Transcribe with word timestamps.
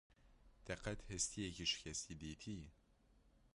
Te 0.65 0.73
qet 0.83 0.99
hestiyekî 1.09 1.65
şikesti 1.73 2.13
dîtiyî? 2.21 2.67